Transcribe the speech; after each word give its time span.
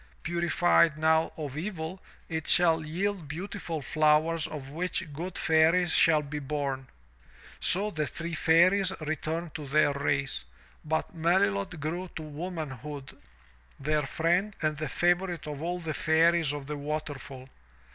Purified 0.23 0.97
now 0.97 1.31
of 1.37 1.55
evil, 1.55 2.01
it 2.27 2.47
shall 2.47 2.83
yield 2.83 3.27
beautiful 3.27 3.83
flowers 3.83 4.47
of 4.47 4.69
which 4.71 5.13
good 5.13 5.37
Fairies 5.37 5.91
shall 5.91 6.23
be 6.23 6.39
bom/' 6.39 6.87
So 7.59 7.91
the 7.91 8.07
three 8.07 8.33
Fairies 8.33 8.91
returned 9.01 9.53
to 9.53 9.67
their 9.67 9.93
race, 9.93 10.43
but 10.83 11.13
Melilot 11.13 11.79
grew 11.79 12.09
to 12.15 12.23
womanhood 12.23 13.15
their 13.79 14.01
friend 14.07 14.55
and 14.63 14.75
the 14.75 14.89
favorite 14.89 15.45
of 15.45 15.61
all 15.61 15.77
the 15.77 15.93
Fairies 15.93 16.51
of 16.51 16.65
the 16.65 16.77
waterfall. 16.77 17.47